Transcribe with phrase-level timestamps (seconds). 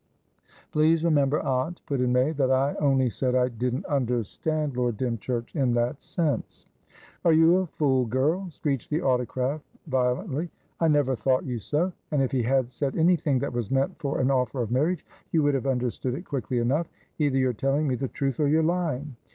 [0.71, 5.55] "Please remember, aunt," put in May, "that I only said I didn't understand Lord Dymchurch
[5.55, 6.65] in that sense."
[7.23, 10.49] "Are you a fool, girl!" screeched the autocrat, violently.
[10.79, 14.19] "I never thought you so, and if he had said anything that was meant for
[14.19, 16.87] an offer of marriage, you would have understood it quickly enough.
[17.19, 19.15] Either you're telling me the truth, or you're lying.